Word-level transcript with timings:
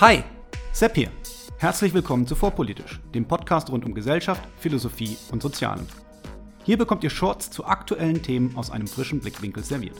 Hi, 0.00 0.22
Sepp 0.70 0.94
hier. 0.94 1.10
Herzlich 1.56 1.92
willkommen 1.92 2.24
zu 2.24 2.36
Vorpolitisch, 2.36 3.00
dem 3.16 3.26
Podcast 3.26 3.68
rund 3.68 3.84
um 3.84 3.94
Gesellschaft, 3.94 4.40
Philosophie 4.60 5.18
und 5.32 5.42
Sozialem. 5.42 5.88
Hier 6.62 6.78
bekommt 6.78 7.02
ihr 7.02 7.10
Shorts 7.10 7.50
zu 7.50 7.64
aktuellen 7.64 8.22
Themen 8.22 8.56
aus 8.56 8.70
einem 8.70 8.86
frischen 8.86 9.18
Blickwinkel 9.18 9.64
serviert. 9.64 9.96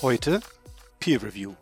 Heute 0.00 0.40
Peer 0.98 1.22
Review. 1.22 1.52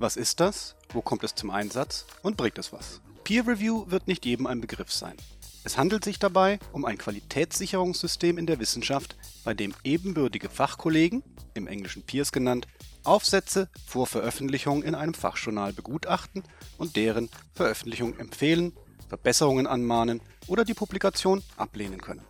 Was 0.00 0.16
ist 0.16 0.40
das? 0.40 0.74
Wo 0.92 1.00
kommt 1.00 1.22
es 1.22 1.36
zum 1.36 1.50
Einsatz? 1.50 2.06
Und 2.22 2.38
bringt 2.38 2.58
es 2.58 2.72
was? 2.72 3.00
Peer 3.22 3.46
Review 3.46 3.84
wird 3.86 4.08
nicht 4.08 4.26
jedem 4.26 4.48
ein 4.48 4.60
Begriff 4.60 4.92
sein. 4.92 5.14
Es 5.62 5.76
handelt 5.76 6.04
sich 6.04 6.18
dabei 6.18 6.58
um 6.72 6.86
ein 6.86 6.96
Qualitätssicherungssystem 6.96 8.38
in 8.38 8.46
der 8.46 8.58
Wissenschaft, 8.60 9.16
bei 9.44 9.52
dem 9.52 9.74
ebenbürtige 9.84 10.48
Fachkollegen, 10.48 11.22
im 11.52 11.66
Englischen 11.66 12.02
Peers 12.02 12.32
genannt, 12.32 12.66
Aufsätze 13.04 13.68
vor 13.86 14.06
Veröffentlichung 14.06 14.82
in 14.82 14.94
einem 14.94 15.14
Fachjournal 15.14 15.72
begutachten 15.74 16.44
und 16.78 16.96
deren 16.96 17.28
Veröffentlichung 17.54 18.18
empfehlen, 18.18 18.72
Verbesserungen 19.08 19.66
anmahnen 19.66 20.22
oder 20.46 20.64
die 20.64 20.74
Publikation 20.74 21.42
ablehnen 21.56 22.00
können. 22.00 22.24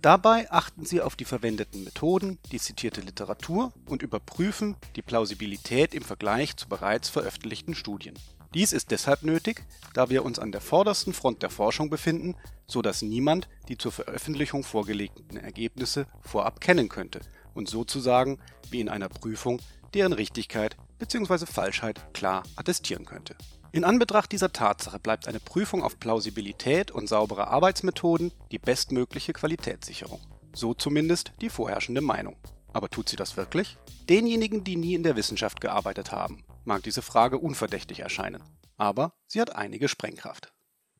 Dabei 0.00 0.48
achten 0.52 0.84
sie 0.84 1.00
auf 1.00 1.16
die 1.16 1.24
verwendeten 1.24 1.82
Methoden, 1.82 2.38
die 2.52 2.60
zitierte 2.60 3.00
Literatur 3.00 3.72
und 3.86 4.02
überprüfen 4.02 4.76
die 4.94 5.02
Plausibilität 5.02 5.94
im 5.94 6.02
Vergleich 6.02 6.56
zu 6.56 6.68
bereits 6.68 7.08
veröffentlichten 7.08 7.74
Studien. 7.74 8.14
Dies 8.54 8.72
ist 8.72 8.90
deshalb 8.90 9.22
nötig, 9.22 9.64
da 9.94 10.08
wir 10.10 10.24
uns 10.24 10.38
an 10.38 10.52
der 10.52 10.60
vordersten 10.60 11.12
Front 11.12 11.42
der 11.42 11.50
Forschung 11.50 11.90
befinden, 11.90 12.36
so 12.66 12.82
dass 12.82 13.02
niemand 13.02 13.48
die 13.68 13.78
zur 13.78 13.92
Veröffentlichung 13.92 14.62
vorgelegten 14.62 15.36
Ergebnisse 15.36 16.06
vorab 16.20 16.60
kennen 16.60 16.88
könnte 16.88 17.20
und 17.54 17.68
sozusagen 17.68 18.38
wie 18.70 18.80
in 18.80 18.88
einer 18.88 19.08
Prüfung 19.08 19.60
deren 19.94 20.12
Richtigkeit 20.12 20.76
bzw. 20.98 21.46
Falschheit 21.46 22.12
klar 22.12 22.42
attestieren 22.56 23.04
könnte. 23.04 23.36
In 23.72 23.84
Anbetracht 23.84 24.32
dieser 24.32 24.52
Tatsache 24.52 24.98
bleibt 24.98 25.28
eine 25.28 25.40
Prüfung 25.40 25.82
auf 25.82 25.98
Plausibilität 25.98 26.90
und 26.90 27.08
saubere 27.08 27.48
Arbeitsmethoden 27.48 28.32
die 28.50 28.58
bestmögliche 28.58 29.32
Qualitätssicherung. 29.32 30.20
So 30.54 30.72
zumindest 30.72 31.32
die 31.42 31.50
vorherrschende 31.50 32.00
Meinung. 32.00 32.36
Aber 32.72 32.88
tut 32.88 33.08
sie 33.08 33.16
das 33.16 33.36
wirklich? 33.36 33.76
Denjenigen, 34.08 34.64
die 34.64 34.76
nie 34.76 34.94
in 34.94 35.02
der 35.02 35.16
Wissenschaft 35.16 35.60
gearbeitet 35.60 36.12
haben, 36.12 36.42
mag 36.66 36.82
diese 36.82 37.02
Frage 37.02 37.38
unverdächtig 37.38 38.00
erscheinen. 38.00 38.42
Aber 38.76 39.14
sie 39.26 39.40
hat 39.40 39.54
einige 39.54 39.88
Sprengkraft. 39.88 40.52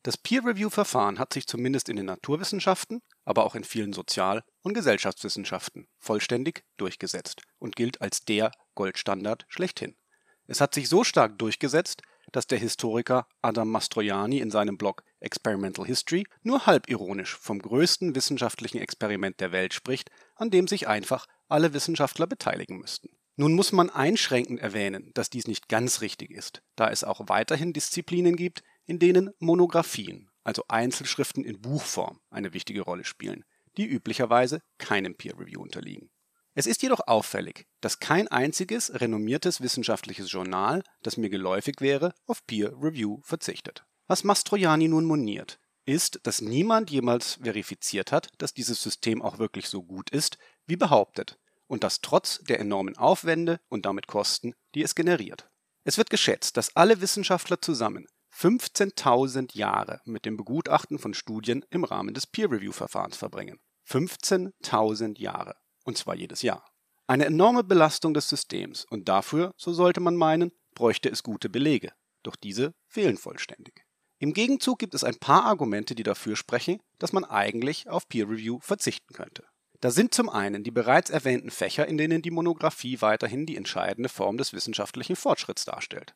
Das 0.03 0.17
Peer-Review-Verfahren 0.17 1.19
hat 1.19 1.33
sich 1.33 1.47
zumindest 1.47 1.89
in 1.89 1.97
den 1.97 2.05
Naturwissenschaften, 2.05 3.01
aber 3.25 3.45
auch 3.45 3.55
in 3.55 3.63
vielen 3.63 3.91
Sozial- 3.91 4.43
und 4.61 4.73
Gesellschaftswissenschaften 4.73 5.87
vollständig 5.97 6.63
durchgesetzt 6.77 7.41
und 7.59 7.75
gilt 7.75 8.01
als 8.01 8.21
der 8.21 8.51
Goldstandard 8.75 9.45
schlechthin. 9.49 9.97
Es 10.45 10.61
hat 10.61 10.73
sich 10.73 10.87
so 10.87 11.03
stark 11.03 11.37
durchgesetzt, 11.37 12.03
dass 12.31 12.47
der 12.47 12.57
Historiker 12.57 13.27
Adam 13.41 13.69
Mastroianni 13.69 14.39
in 14.39 14.51
seinem 14.51 14.77
Blog 14.77 15.03
Experimental 15.19 15.85
History 15.85 16.25
nur 16.41 16.65
halb 16.65 16.89
ironisch 16.89 17.35
vom 17.37 17.59
größten 17.59 18.15
wissenschaftlichen 18.15 18.77
Experiment 18.77 19.39
der 19.39 19.51
Welt 19.51 19.73
spricht, 19.73 20.09
an 20.35 20.51
dem 20.51 20.67
sich 20.67 20.87
einfach 20.87 21.25
alle 21.49 21.73
Wissenschaftler 21.73 22.27
beteiligen 22.27 22.77
müssten. 22.77 23.09
Nun 23.39 23.53
muss 23.53 23.71
man 23.71 23.91
einschränkend 23.91 24.59
erwähnen, 24.59 25.11
dass 25.13 25.29
dies 25.29 25.45
nicht 25.45 25.69
ganz 25.69 26.01
richtig 26.01 26.31
ist, 26.31 26.63
da 26.75 26.89
es 26.89 27.03
auch 27.03 27.21
weiterhin 27.27 27.71
Disziplinen 27.71 28.35
gibt, 28.35 28.63
in 28.85 28.97
denen 28.97 29.29
Monographien, 29.37 30.31
also 30.43 30.63
Einzelschriften 30.67 31.43
in 31.43 31.61
Buchform, 31.61 32.19
eine 32.31 32.53
wichtige 32.53 32.81
Rolle 32.81 33.05
spielen, 33.05 33.45
die 33.77 33.85
üblicherweise 33.85 34.61
keinem 34.79 35.15
Peer 35.15 35.37
Review 35.37 35.61
unterliegen. 35.61 36.09
Es 36.55 36.65
ist 36.65 36.81
jedoch 36.81 37.01
auffällig, 37.05 37.67
dass 37.79 37.99
kein 37.99 38.27
einziges 38.27 38.99
renommiertes 38.99 39.61
wissenschaftliches 39.61 40.31
Journal, 40.31 40.81
das 41.03 41.17
mir 41.17 41.29
geläufig 41.29 41.75
wäre, 41.79 42.15
auf 42.25 42.43
Peer 42.47 42.73
Review 42.81 43.19
verzichtet. 43.21 43.85
Was 44.07 44.23
Mastroianni 44.23 44.87
nun 44.87 45.05
moniert, 45.05 45.59
ist, 45.85 46.19
dass 46.23 46.41
niemand 46.41 46.89
jemals 46.89 47.35
verifiziert 47.35 48.11
hat, 48.11 48.29
dass 48.39 48.55
dieses 48.55 48.81
System 48.81 49.21
auch 49.21 49.37
wirklich 49.37 49.67
so 49.67 49.83
gut 49.83 50.09
ist, 50.09 50.39
wie 50.65 50.75
behauptet, 50.75 51.37
und 51.67 51.83
das 51.83 52.01
trotz 52.01 52.39
der 52.43 52.59
enormen 52.59 52.97
Aufwände 52.97 53.59
und 53.69 53.85
damit 53.85 54.07
Kosten, 54.07 54.53
die 54.73 54.83
es 54.83 54.95
generiert. 54.95 55.49
Es 55.83 55.97
wird 55.97 56.09
geschätzt, 56.09 56.57
dass 56.57 56.75
alle 56.75 57.01
Wissenschaftler 57.01 57.61
zusammen 57.61 58.07
15.000 58.35 59.57
Jahre 59.57 60.01
mit 60.05 60.25
dem 60.25 60.37
Begutachten 60.37 60.99
von 60.99 61.13
Studien 61.13 61.65
im 61.69 61.83
Rahmen 61.83 62.13
des 62.13 62.27
Peer-Review-Verfahrens 62.27 63.17
verbringen. 63.17 63.59
15.000 63.87 65.19
Jahre 65.19 65.55
und 65.87 65.97
zwar 65.97 66.15
jedes 66.15 66.41
Jahr. 66.41 66.69
Eine 67.07 67.25
enorme 67.25 67.63
Belastung 67.63 68.13
des 68.13 68.27
Systems 68.27 68.85
und 68.89 69.07
dafür, 69.07 69.53
so 69.57 69.71
sollte 69.71 70.01
man 70.01 70.17
meinen, 70.17 70.51
bräuchte 70.75 71.09
es 71.09 71.23
gute 71.23 71.49
Belege, 71.49 71.93
doch 72.23 72.35
diese 72.35 72.75
fehlen 72.87 73.17
vollständig. 73.17 73.85
Im 74.19 74.33
Gegenzug 74.33 74.79
gibt 74.79 74.93
es 74.93 75.05
ein 75.05 75.17
paar 75.17 75.45
Argumente, 75.45 75.95
die 75.95 76.03
dafür 76.03 76.35
sprechen, 76.35 76.81
dass 76.99 77.13
man 77.13 77.23
eigentlich 77.23 77.87
auf 77.87 78.09
Peer 78.09 78.27
Review 78.27 78.59
verzichten 78.59 79.13
könnte. 79.13 79.45
Da 79.79 79.91
sind 79.91 80.13
zum 80.13 80.29
einen 80.29 80.63
die 80.63 80.71
bereits 80.71 81.09
erwähnten 81.09 81.51
Fächer, 81.51 81.87
in 81.87 81.97
denen 81.97 82.21
die 82.21 82.31
Monographie 82.31 83.01
weiterhin 83.01 83.45
die 83.45 83.57
entscheidende 83.57 84.09
Form 84.09 84.37
des 84.37 84.53
wissenschaftlichen 84.53 85.15
Fortschritts 85.15 85.65
darstellt. 85.65 86.15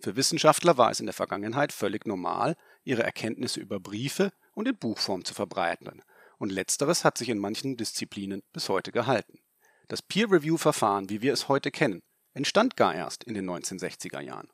Für 0.00 0.16
Wissenschaftler 0.16 0.78
war 0.78 0.90
es 0.90 1.00
in 1.00 1.06
der 1.06 1.12
Vergangenheit 1.12 1.72
völlig 1.72 2.06
normal, 2.06 2.56
ihre 2.84 3.02
Erkenntnisse 3.02 3.60
über 3.60 3.78
Briefe 3.78 4.32
und 4.54 4.66
in 4.66 4.76
Buchform 4.76 5.24
zu 5.24 5.34
verbreiten, 5.34 6.02
und 6.38 6.50
letzteres 6.50 7.04
hat 7.04 7.18
sich 7.18 7.28
in 7.28 7.38
manchen 7.38 7.76
Disziplinen 7.76 8.42
bis 8.52 8.68
heute 8.68 8.90
gehalten. 8.90 9.38
Das 9.88 10.02
Peer-Review-Verfahren, 10.02 11.10
wie 11.10 11.22
wir 11.22 11.32
es 11.32 11.48
heute 11.48 11.70
kennen, 11.70 12.02
entstand 12.34 12.76
gar 12.76 12.94
erst 12.94 13.24
in 13.24 13.34
den 13.34 13.48
1960er 13.48 14.20
Jahren. 14.20 14.48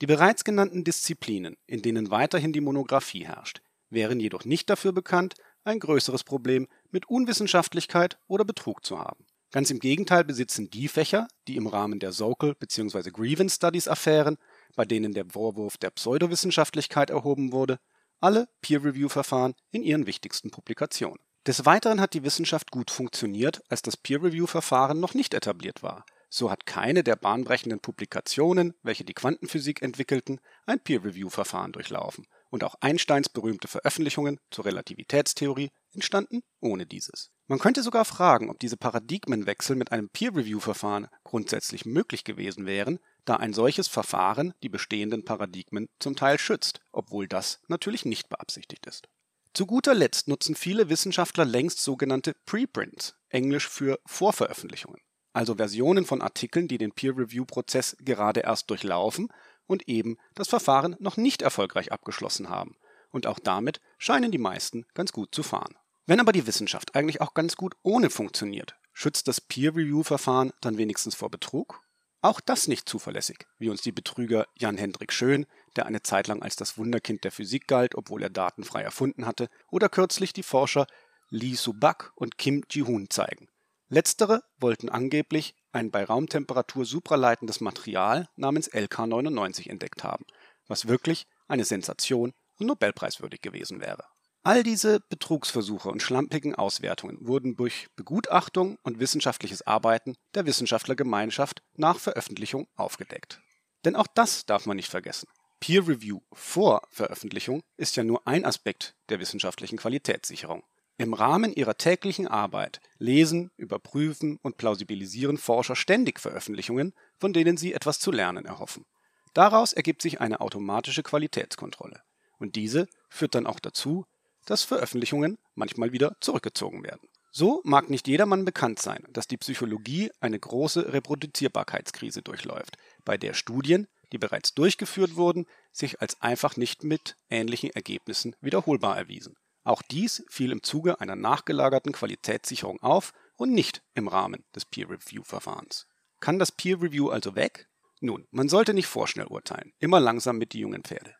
Die 0.00 0.06
bereits 0.06 0.44
genannten 0.44 0.84
Disziplinen, 0.84 1.56
in 1.66 1.82
denen 1.82 2.10
weiterhin 2.10 2.52
die 2.52 2.60
Monographie 2.60 3.26
herrscht, 3.26 3.60
wären 3.90 4.20
jedoch 4.20 4.44
nicht 4.44 4.70
dafür 4.70 4.92
bekannt, 4.92 5.34
ein 5.64 5.80
größeres 5.80 6.24
Problem 6.24 6.68
mit 6.94 7.06
Unwissenschaftlichkeit 7.06 8.18
oder 8.26 8.46
Betrug 8.46 8.86
zu 8.86 8.98
haben. 8.98 9.26
Ganz 9.52 9.70
im 9.70 9.78
Gegenteil 9.78 10.24
besitzen 10.24 10.70
die 10.70 10.88
Fächer, 10.88 11.28
die 11.46 11.56
im 11.56 11.66
Rahmen 11.66 12.00
der 12.00 12.12
Sokal 12.12 12.54
bzw. 12.54 13.10
Grievance 13.10 13.56
Studies 13.56 13.86
Affären, 13.86 14.36
bei 14.74 14.84
denen 14.84 15.12
der 15.12 15.26
Vorwurf 15.26 15.76
der 15.76 15.90
Pseudowissenschaftlichkeit 15.90 17.10
erhoben 17.10 17.52
wurde, 17.52 17.78
alle 18.20 18.48
Peer-Review-Verfahren 18.62 19.54
in 19.70 19.82
ihren 19.82 20.06
wichtigsten 20.06 20.50
Publikationen. 20.50 21.20
Des 21.46 21.66
Weiteren 21.66 22.00
hat 22.00 22.14
die 22.14 22.24
Wissenschaft 22.24 22.70
gut 22.70 22.90
funktioniert, 22.90 23.62
als 23.68 23.82
das 23.82 23.96
Peer-Review-Verfahren 23.96 24.98
noch 24.98 25.14
nicht 25.14 25.34
etabliert 25.34 25.82
war. 25.82 26.06
So 26.30 26.50
hat 26.50 26.66
keine 26.66 27.04
der 27.04 27.16
bahnbrechenden 27.16 27.80
Publikationen, 27.80 28.74
welche 28.82 29.04
die 29.04 29.14
Quantenphysik 29.14 29.82
entwickelten, 29.82 30.40
ein 30.66 30.80
Peer-Review-Verfahren 30.80 31.70
durchlaufen, 31.72 32.26
und 32.50 32.64
auch 32.64 32.76
Einsteins 32.80 33.28
berühmte 33.28 33.68
Veröffentlichungen 33.68 34.40
zur 34.50 34.64
Relativitätstheorie 34.64 35.70
entstanden 35.94 36.42
ohne 36.60 36.86
dieses. 36.86 37.30
Man 37.46 37.58
könnte 37.58 37.82
sogar 37.82 38.04
fragen, 38.04 38.50
ob 38.50 38.58
diese 38.58 38.76
Paradigmenwechsel 38.76 39.76
mit 39.76 39.92
einem 39.92 40.08
Peer-Review-Verfahren 40.08 41.08
grundsätzlich 41.24 41.84
möglich 41.84 42.24
gewesen 42.24 42.64
wären, 42.64 42.98
da 43.24 43.36
ein 43.36 43.52
solches 43.52 43.88
Verfahren 43.88 44.54
die 44.62 44.68
bestehenden 44.68 45.24
Paradigmen 45.24 45.88
zum 45.98 46.16
Teil 46.16 46.38
schützt, 46.38 46.80
obwohl 46.92 47.28
das 47.28 47.60
natürlich 47.68 48.04
nicht 48.04 48.28
beabsichtigt 48.28 48.86
ist. 48.86 49.08
Zu 49.52 49.66
guter 49.66 49.94
Letzt 49.94 50.26
nutzen 50.26 50.56
viele 50.56 50.88
Wissenschaftler 50.88 51.44
längst 51.44 51.80
sogenannte 51.80 52.34
Preprints, 52.44 53.14
englisch 53.28 53.68
für 53.68 54.00
Vorveröffentlichungen, 54.06 55.00
also 55.32 55.56
Versionen 55.56 56.06
von 56.06 56.22
Artikeln, 56.22 56.66
die 56.66 56.78
den 56.78 56.92
Peer-Review-Prozess 56.92 57.96
gerade 58.00 58.40
erst 58.40 58.70
durchlaufen 58.70 59.28
und 59.66 59.88
eben 59.88 60.16
das 60.34 60.48
Verfahren 60.48 60.96
noch 60.98 61.16
nicht 61.16 61.42
erfolgreich 61.42 61.92
abgeschlossen 61.92 62.48
haben. 62.48 62.76
Und 63.10 63.26
auch 63.26 63.38
damit 63.38 63.80
scheinen 63.96 64.32
die 64.32 64.38
meisten 64.38 64.86
ganz 64.94 65.12
gut 65.12 65.34
zu 65.34 65.42
fahren. 65.42 65.76
Wenn 66.06 66.20
aber 66.20 66.32
die 66.32 66.46
Wissenschaft 66.46 66.94
eigentlich 66.94 67.22
auch 67.22 67.32
ganz 67.32 67.56
gut 67.56 67.74
ohne 67.82 68.10
funktioniert, 68.10 68.76
schützt 68.92 69.26
das 69.26 69.40
Peer-Review-Verfahren 69.40 70.52
dann 70.60 70.76
wenigstens 70.76 71.14
vor 71.14 71.30
Betrug? 71.30 71.80
Auch 72.20 72.40
das 72.40 72.68
nicht 72.68 72.88
zuverlässig, 72.88 73.46
wie 73.58 73.70
uns 73.70 73.80
die 73.80 73.92
Betrüger 73.92 74.46
Jan 74.54 74.76
Hendrik 74.76 75.12
Schön, 75.12 75.46
der 75.76 75.86
eine 75.86 76.02
Zeit 76.02 76.26
lang 76.26 76.42
als 76.42 76.56
das 76.56 76.76
Wunderkind 76.76 77.24
der 77.24 77.32
Physik 77.32 77.66
galt, 77.66 77.94
obwohl 77.94 78.22
er 78.22 78.30
Daten 78.30 78.64
frei 78.64 78.82
erfunden 78.82 79.26
hatte, 79.26 79.48
oder 79.70 79.88
kürzlich 79.88 80.32
die 80.32 80.42
Forscher 80.42 80.86
Lee 81.30 81.54
Subak 81.54 82.12
und 82.16 82.36
Kim 82.36 82.64
Ji-hoon 82.70 83.08
zeigen. 83.08 83.48
Letztere 83.88 84.42
wollten 84.58 84.88
angeblich 84.88 85.54
ein 85.72 85.90
bei 85.90 86.04
Raumtemperatur 86.04 86.84
supraleitendes 86.84 87.60
Material 87.60 88.28
namens 88.36 88.70
LK99 88.70 89.68
entdeckt 89.68 90.04
haben, 90.04 90.24
was 90.66 90.86
wirklich 90.86 91.26
eine 91.48 91.64
Sensation 91.64 92.32
und 92.58 92.66
Nobelpreiswürdig 92.66 93.40
gewesen 93.40 93.80
wäre. 93.80 94.04
All 94.46 94.62
diese 94.62 95.00
Betrugsversuche 95.00 95.88
und 95.88 96.02
schlampigen 96.02 96.54
Auswertungen 96.54 97.16
wurden 97.22 97.56
durch 97.56 97.88
Begutachtung 97.96 98.76
und 98.82 99.00
wissenschaftliches 99.00 99.66
Arbeiten 99.66 100.16
der 100.34 100.44
Wissenschaftlergemeinschaft 100.44 101.62
nach 101.76 101.98
Veröffentlichung 101.98 102.68
aufgedeckt. 102.76 103.40
Denn 103.86 103.96
auch 103.96 104.06
das 104.06 104.44
darf 104.44 104.66
man 104.66 104.76
nicht 104.76 104.90
vergessen. 104.90 105.28
Peer 105.60 105.88
Review 105.88 106.20
vor 106.34 106.82
Veröffentlichung 106.90 107.62
ist 107.78 107.96
ja 107.96 108.04
nur 108.04 108.28
ein 108.28 108.44
Aspekt 108.44 108.94
der 109.08 109.18
wissenschaftlichen 109.18 109.78
Qualitätssicherung. 109.78 110.62
Im 110.98 111.14
Rahmen 111.14 111.54
ihrer 111.54 111.78
täglichen 111.78 112.28
Arbeit 112.28 112.82
lesen, 112.98 113.50
überprüfen 113.56 114.38
und 114.42 114.58
plausibilisieren 114.58 115.38
Forscher 115.38 115.74
ständig 115.74 116.20
Veröffentlichungen, 116.20 116.92
von 117.16 117.32
denen 117.32 117.56
sie 117.56 117.72
etwas 117.72 117.98
zu 117.98 118.12
lernen 118.12 118.44
erhoffen. 118.44 118.84
Daraus 119.32 119.72
ergibt 119.72 120.02
sich 120.02 120.20
eine 120.20 120.42
automatische 120.42 121.02
Qualitätskontrolle. 121.02 122.02
Und 122.36 122.56
diese 122.56 122.88
führt 123.08 123.34
dann 123.34 123.46
auch 123.46 123.58
dazu, 123.58 124.04
dass 124.44 124.62
Veröffentlichungen 124.62 125.38
manchmal 125.54 125.92
wieder 125.92 126.16
zurückgezogen 126.20 126.82
werden. 126.82 127.08
So 127.30 127.60
mag 127.64 127.90
nicht 127.90 128.06
jedermann 128.06 128.44
bekannt 128.44 128.78
sein, 128.78 129.04
dass 129.10 129.26
die 129.26 129.36
Psychologie 129.36 130.10
eine 130.20 130.38
große 130.38 130.92
Reproduzierbarkeitskrise 130.92 132.22
durchläuft, 132.22 132.76
bei 133.04 133.16
der 133.16 133.34
Studien, 133.34 133.88
die 134.12 134.18
bereits 134.18 134.54
durchgeführt 134.54 135.16
wurden, 135.16 135.46
sich 135.72 136.00
als 136.00 136.22
einfach 136.22 136.56
nicht 136.56 136.84
mit 136.84 137.16
ähnlichen 137.28 137.70
Ergebnissen 137.70 138.36
wiederholbar 138.40 138.96
erwiesen. 138.96 139.34
Auch 139.64 139.82
dies 139.82 140.24
fiel 140.28 140.52
im 140.52 140.62
Zuge 140.62 141.00
einer 141.00 141.16
nachgelagerten 141.16 141.92
Qualitätssicherung 141.92 142.80
auf 142.82 143.12
und 143.36 143.52
nicht 143.52 143.82
im 143.94 144.06
Rahmen 144.06 144.44
des 144.54 144.64
Peer-Review-Verfahrens. 144.66 145.88
Kann 146.20 146.38
das 146.38 146.52
Peer-Review 146.52 147.08
also 147.08 147.34
weg? 147.34 147.66
Nun, 148.00 148.28
man 148.30 148.48
sollte 148.48 148.74
nicht 148.74 148.86
vorschnell 148.86 149.26
urteilen, 149.26 149.72
immer 149.78 149.98
langsam 149.98 150.38
mit 150.38 150.52
die 150.52 150.60
jungen 150.60 150.84
Pferde. 150.84 151.14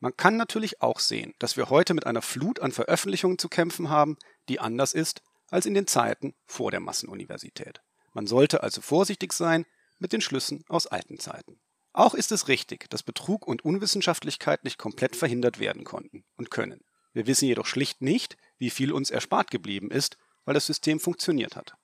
Man 0.00 0.16
kann 0.16 0.38
natürlich 0.38 0.80
auch 0.80 0.98
sehen, 0.98 1.34
dass 1.38 1.58
wir 1.58 1.68
heute 1.68 1.92
mit 1.92 2.06
einer 2.06 2.22
Flut 2.22 2.60
an 2.60 2.72
Veröffentlichungen 2.72 3.38
zu 3.38 3.48
kämpfen 3.48 3.90
haben, 3.90 4.16
die 4.48 4.58
anders 4.58 4.94
ist 4.94 5.22
als 5.50 5.66
in 5.66 5.74
den 5.74 5.86
Zeiten 5.86 6.34
vor 6.46 6.70
der 6.70 6.80
Massenuniversität. 6.80 7.82
Man 8.14 8.26
sollte 8.26 8.62
also 8.62 8.80
vorsichtig 8.80 9.34
sein 9.34 9.66
mit 9.98 10.12
den 10.12 10.22
Schlüssen 10.22 10.64
aus 10.68 10.86
alten 10.86 11.18
Zeiten. 11.18 11.60
Auch 11.92 12.14
ist 12.14 12.32
es 12.32 12.48
richtig, 12.48 12.88
dass 12.88 13.02
Betrug 13.02 13.46
und 13.46 13.64
Unwissenschaftlichkeit 13.64 14.64
nicht 14.64 14.78
komplett 14.78 15.16
verhindert 15.16 15.58
werden 15.58 15.84
konnten 15.84 16.24
und 16.36 16.50
können. 16.50 16.80
Wir 17.12 17.26
wissen 17.26 17.46
jedoch 17.46 17.66
schlicht 17.66 18.00
nicht, 18.00 18.36
wie 18.58 18.70
viel 18.70 18.92
uns 18.92 19.10
erspart 19.10 19.50
geblieben 19.50 19.90
ist, 19.90 20.16
weil 20.44 20.54
das 20.54 20.66
System 20.66 20.98
funktioniert 21.00 21.56
hat. 21.56 21.74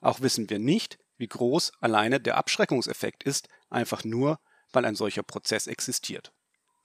Auch 0.00 0.20
wissen 0.20 0.48
wir 0.48 0.58
nicht, 0.58 0.98
wie 1.16 1.26
groß 1.26 1.72
alleine 1.80 2.20
der 2.20 2.36
Abschreckungseffekt 2.36 3.24
ist, 3.24 3.48
einfach 3.68 4.04
nur, 4.04 4.38
weil 4.72 4.84
ein 4.84 4.94
solcher 4.94 5.24
Prozess 5.24 5.66
existiert. 5.66 6.32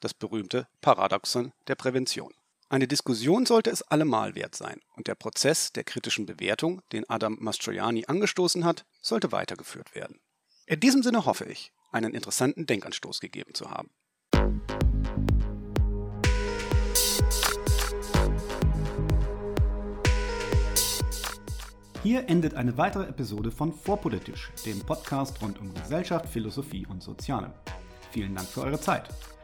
Das 0.04 0.14
berühmte 0.14 0.68
Paradoxon 0.82 1.54
der 1.70 1.76
Prävention. 1.76 2.34
Eine 2.68 2.90
Diskussion 2.90 3.46
sollte 3.46 3.70
es 3.70 3.84
allemal 3.84 4.36
wert 4.36 4.54
sein 4.54 4.82
und 4.98 5.08
der 5.08 5.16
Prozess 5.16 5.72
der 5.72 5.86
kritischen 5.86 6.26
Bewertung, 6.26 6.82
den 6.92 7.10
Adam 7.10 7.38
Mastroianni 7.40 8.04
angestoßen 8.06 8.66
hat, 8.66 8.86
sollte 9.02 9.32
weitergeführt 9.32 9.96
werden. 9.96 10.20
In 10.66 10.82
diesem 10.82 11.04
Sinne 11.04 11.26
hoffe 11.26 11.46
ich, 11.46 11.72
einen 11.94 12.14
interessanten 12.14 12.66
Denkanstoß 12.66 13.22
gegeben 13.22 13.54
zu 13.54 13.72
haben. 13.72 13.92
Hier 22.02 22.28
endet 22.28 22.56
eine 22.56 22.76
weitere 22.78 23.06
Episode 23.06 23.52
von 23.52 23.72
Vorpolitisch, 23.72 24.52
dem 24.66 24.82
Podcast 24.82 25.42
rund 25.42 25.62
um 25.62 25.74
Gesellschaft, 25.74 26.28
Philosophie 26.28 26.86
und 26.88 27.02
Soziale. 27.02 27.54
Vielen 28.12 28.36
Dank 28.36 28.50
für 28.50 28.64
eure 28.64 28.82
Zeit. 28.82 29.08